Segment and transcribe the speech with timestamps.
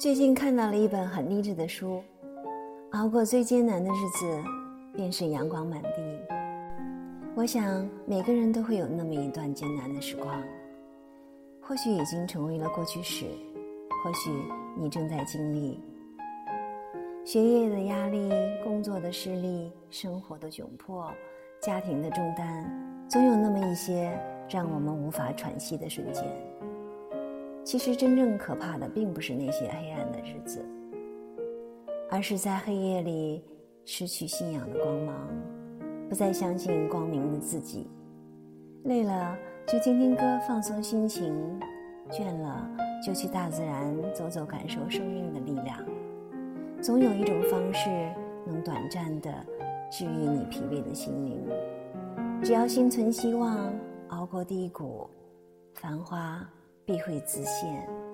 [0.00, 2.02] 最近看到了一本很励志的书，
[2.92, 4.42] 熬过最艰难的日子，
[4.94, 6.00] 便是阳光满地。
[7.34, 10.42] 我想每个人都会有那么一段艰难的时光，
[11.60, 13.26] 或许已经成为了过去式，
[14.02, 14.30] 或许
[14.74, 15.78] 你正在经历。
[17.22, 18.30] 学业的压力、
[18.64, 21.12] 工作的失利、生活的窘迫、
[21.60, 22.64] 家庭的重担，
[23.06, 26.24] 总有那么一些让我们无法喘息的瞬间。
[27.70, 30.58] 其实真正可怕的，并不是那些黑暗的日子，
[32.10, 33.44] 而是在黑夜里
[33.84, 35.14] 失去信仰的光芒，
[36.08, 37.88] 不再相信光明的自己。
[38.86, 39.38] 累了
[39.68, 41.32] 就听听歌放松心情，
[42.10, 42.68] 倦了
[43.06, 45.78] 就去大自然走走，感受生命的力量。
[46.82, 47.88] 总有一种方式
[48.48, 49.32] 能短暂的
[49.92, 51.40] 治愈你疲惫的心灵。
[52.42, 53.72] 只要心存希望，
[54.08, 55.08] 熬过低谷，
[55.74, 56.44] 繁花。
[56.90, 58.09] 必会自现。